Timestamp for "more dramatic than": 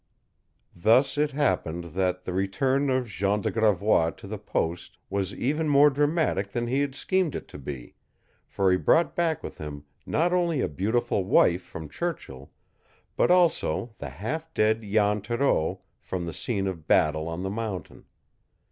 5.69-6.65